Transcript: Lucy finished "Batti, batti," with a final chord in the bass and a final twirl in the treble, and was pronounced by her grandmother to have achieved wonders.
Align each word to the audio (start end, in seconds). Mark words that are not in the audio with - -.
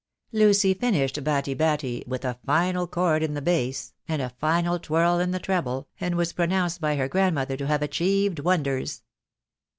Lucy 0.31 0.73
finished 0.73 1.23
"Batti, 1.23 1.53
batti," 1.53 2.03
with 2.07 2.25
a 2.25 2.39
final 2.43 2.87
chord 2.87 3.21
in 3.21 3.35
the 3.35 3.39
bass 3.39 3.93
and 4.07 4.19
a 4.19 4.33
final 4.39 4.79
twirl 4.79 5.19
in 5.19 5.29
the 5.29 5.37
treble, 5.37 5.89
and 5.99 6.15
was 6.15 6.33
pronounced 6.33 6.81
by 6.81 6.95
her 6.95 7.07
grandmother 7.07 7.55
to 7.55 7.67
have 7.67 7.83
achieved 7.83 8.39
wonders. 8.39 9.03